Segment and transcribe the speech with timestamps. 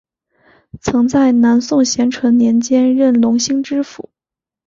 [0.81, 4.09] 曾在南宋咸淳年间任隆兴知府。